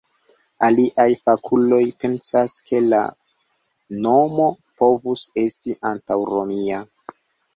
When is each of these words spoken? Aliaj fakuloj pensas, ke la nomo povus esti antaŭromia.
Aliaj 0.67 1.03
fakuloj 1.25 1.81
pensas, 2.03 2.55
ke 2.69 2.79
la 2.93 3.01
nomo 4.07 4.47
povus 4.81 5.23
esti 5.45 5.75
antaŭromia. 5.93 6.83